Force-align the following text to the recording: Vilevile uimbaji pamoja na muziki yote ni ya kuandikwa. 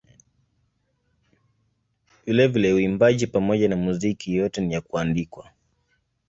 Vilevile 2.25 2.73
uimbaji 2.73 3.27
pamoja 3.27 3.67
na 3.69 3.75
muziki 3.75 4.35
yote 4.35 4.61
ni 4.61 4.73
ya 4.73 4.81
kuandikwa. 4.81 5.51